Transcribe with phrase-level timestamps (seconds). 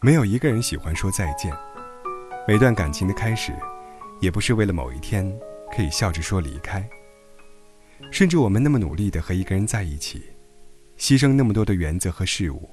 [0.00, 1.52] 没有一个人喜欢说再见。
[2.46, 3.52] 每段感情的开始，
[4.20, 5.28] 也不是为了某一天
[5.74, 6.88] 可以笑着说离开。
[8.12, 10.22] 甚至我们那么努力的和一个人在一起，
[10.96, 12.70] 牺牲那么多的原则和事物，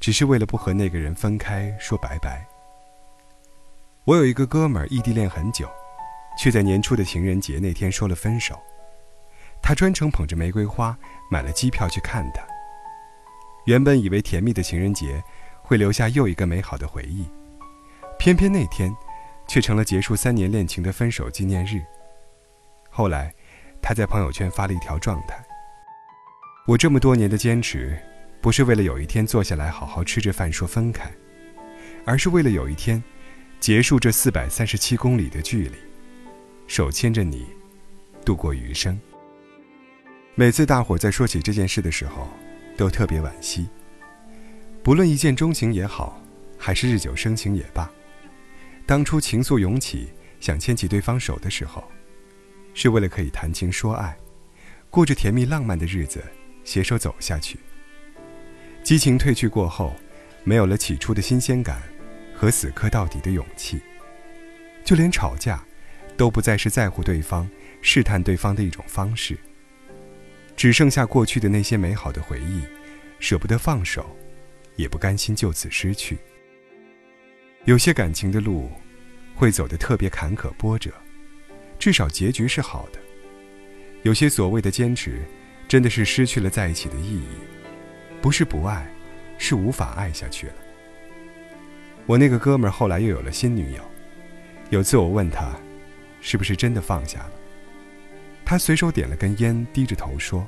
[0.00, 2.44] 只是为了不和那个人分开说拜拜。
[4.04, 5.70] 我有一个哥们儿，异地恋很久，
[6.36, 8.58] 却在年初的情人节那天说了分手。
[9.62, 10.98] 他专程捧着玫瑰花，
[11.30, 12.42] 买了机票去看他。
[13.66, 15.22] 原本以为甜蜜的情人节
[15.70, 17.24] 会留下又一个美好的回忆，
[18.18, 18.92] 偏偏那天
[19.46, 21.80] 却成了结束三年恋情的分手纪念日。
[22.90, 23.32] 后来。
[23.82, 25.42] 他在朋友圈发了一条状态
[26.68, 27.98] ：“我这么多年的坚持，
[28.42, 31.10] 不是为了有一天坐下来好好吃着饭说分开，
[32.04, 33.02] 而是为了有一天，
[33.58, 35.76] 结束这四百三十七公里的距离，
[36.66, 37.46] 手牵着你，
[38.22, 39.00] 度过余生。”
[40.36, 42.28] 每次大伙在说起这件事的时候，
[42.76, 43.66] 都特别惋惜。
[44.82, 46.18] 不论一见钟情也好，
[46.56, 47.90] 还是日久生情也罢，
[48.86, 50.08] 当初情愫涌起，
[50.40, 51.84] 想牵起对方手的时候。
[52.72, 54.16] 是为了可以谈情说爱，
[54.88, 56.24] 过着甜蜜浪漫的日子，
[56.64, 57.58] 携手走下去。
[58.82, 59.92] 激情褪去过后，
[60.44, 61.82] 没有了起初的新鲜感
[62.34, 63.80] 和死磕到底的勇气，
[64.82, 65.62] 就连吵架，
[66.16, 67.46] 都不再是在乎对方、
[67.82, 69.36] 试探对方的一种方式。
[70.56, 72.62] 只剩下过去的那些美好的回忆，
[73.18, 74.16] 舍不得放手，
[74.80, 76.18] 也不甘心就此失去。
[77.64, 78.70] 有些感情的路，
[79.34, 80.90] 会走得特别坎坷波折。
[81.78, 82.98] 至少结局是好的。
[84.02, 85.22] 有些所谓的坚持，
[85.68, 87.28] 真的是失去了在一起的意义，
[88.20, 88.86] 不是不爱，
[89.38, 90.54] 是无法爱下去了。
[92.06, 93.82] 我那个哥们儿后来又有了新女友，
[94.70, 95.54] 有次我问他，
[96.20, 97.32] 是不是真的放下了？
[98.44, 100.46] 他随手点了根烟，低着头说：“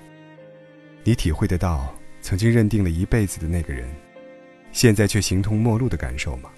[1.04, 3.88] 你体会得到曾经认定了一辈子的那个人，
[4.72, 6.50] 现在却形同陌路的感受吗？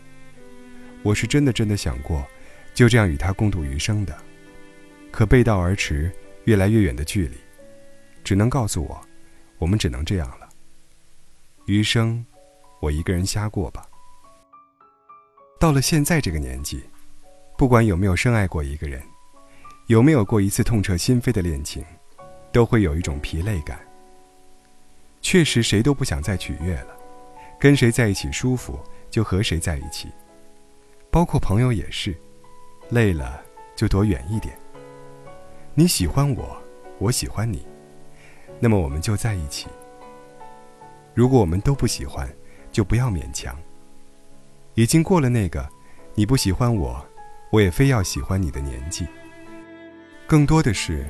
[1.03, 2.27] 我是真的真的想过，
[2.73, 4.17] 就这样与他共度余生的。”
[5.13, 6.11] 可背道而驰，
[6.45, 7.37] 越来越远的距离，
[8.25, 9.01] 只能告诉我，
[9.59, 10.49] 我们只能这样了。
[11.67, 12.25] 余生，
[12.81, 13.87] 我一个人瞎过吧。
[15.61, 16.83] 到了现在这个年纪，
[17.57, 19.01] 不管有没有深爱过一个人，
[19.87, 21.85] 有没有过一次痛彻心扉的恋情，
[22.53, 23.79] 都会有一种疲累感。
[25.23, 26.97] 确实，谁都不想再取悦了，
[27.59, 28.79] 跟谁在一起舒服
[29.11, 30.09] 就和谁在一起，
[31.11, 32.15] 包括朋友也是，
[32.91, 33.43] 累了
[33.75, 34.57] 就躲远一点。
[35.75, 36.57] 你喜欢我，
[36.99, 37.67] 我喜欢你，
[38.61, 39.67] 那么我们就在一起。
[41.15, 42.29] 如果我们都不喜欢，
[42.71, 43.57] 就不要勉强。
[44.75, 45.69] 已经过了那个
[46.15, 47.05] 你不喜欢我，
[47.51, 49.07] 我也非要喜欢你的年纪。
[50.27, 51.07] 更多的是，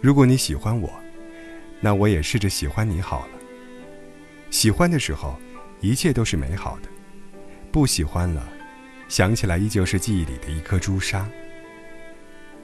[0.00, 0.90] 如果你喜欢我，
[1.80, 3.32] 那我也试着喜欢你好了。
[4.50, 5.36] 喜欢的时候，
[5.84, 6.88] 一切都是美好的；
[7.70, 8.48] 不喜欢了，
[9.06, 11.28] 想起来依旧是记忆里的一颗朱砂。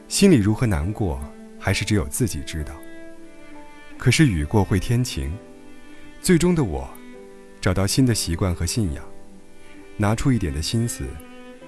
[0.09, 1.23] 心里如何难过，
[1.59, 2.75] 还是只有自己知道。
[3.99, 5.31] 可是雨过会天晴，
[6.23, 6.89] 最终的我，
[7.61, 9.05] 找到新的习惯和信仰，
[9.99, 11.05] 拿出一点的心思，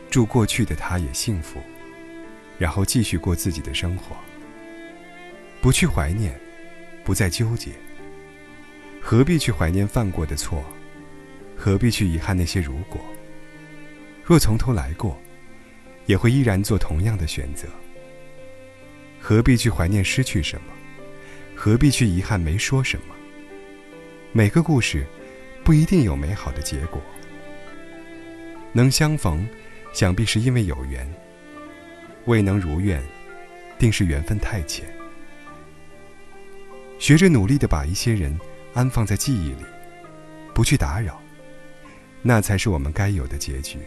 [0.08, 1.60] 祝过去的他也幸福，
[2.58, 4.16] 然后继续过自己的生活。
[5.60, 6.34] 不去怀念，
[7.04, 7.72] 不再纠结。
[9.02, 10.64] 何必去怀念犯过的错？
[11.64, 13.00] 何必去遗憾那些如果？
[14.24, 15.16] 若从头来过，
[16.06, 17.68] 也会依然做同样的选择。
[19.20, 20.72] 何必去怀念失去什么？
[21.54, 23.14] 何必去遗憾没说什么？
[24.32, 25.06] 每个故事，
[25.62, 27.00] 不一定有美好的结果。
[28.72, 29.46] 能相逢，
[29.92, 31.06] 想必是因为有缘；
[32.24, 33.00] 未能如愿，
[33.78, 34.92] 定是缘分太浅。
[36.98, 38.36] 学着努力的把一些人
[38.74, 39.64] 安放在记忆里，
[40.52, 41.21] 不去打扰，
[42.22, 43.78] 那才是我们该有的结局。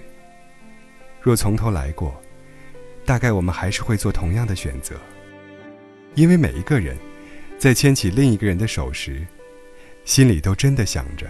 [1.22, 2.22] 若从头来过，
[3.06, 4.96] 大概我们还是会做同样的选择。
[6.16, 6.98] 因为每一个人，
[7.58, 9.26] 在牵起另一个人的手时，
[10.04, 11.28] 心里都真的想着：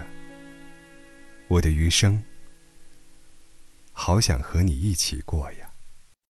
[1.47, 2.21] 我的余生，
[3.91, 5.64] 好想和你一起过呀。